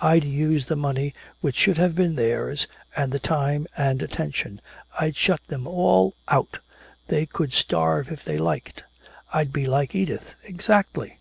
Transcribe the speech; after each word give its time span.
I'd 0.00 0.22
use 0.22 0.66
the 0.66 0.76
money 0.76 1.12
which 1.40 1.56
should 1.56 1.76
have 1.76 1.96
been 1.96 2.14
theirs, 2.14 2.68
and 2.94 3.10
the 3.10 3.18
time 3.18 3.66
and 3.76 3.98
the 3.98 4.04
attention! 4.04 4.60
I'd 5.00 5.16
shut 5.16 5.40
them 5.48 5.66
all 5.66 6.14
out, 6.28 6.60
they 7.08 7.26
could 7.26 7.52
starve 7.52 8.08
if 8.08 8.24
they 8.24 8.38
liked! 8.38 8.84
I'd 9.34 9.52
be 9.52 9.66
like 9.66 9.92
Edith 9.92 10.36
exactly! 10.44 11.18